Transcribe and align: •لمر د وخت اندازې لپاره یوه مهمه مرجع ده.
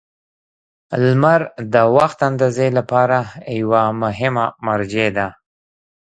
•لمر 1.03 1.41
د 1.73 1.75
وخت 1.95 2.19
اندازې 2.29 2.67
لپاره 2.77 3.17
یوه 3.59 3.83
مهمه 4.03 4.45
مرجع 4.67 5.07
ده. 5.17 5.27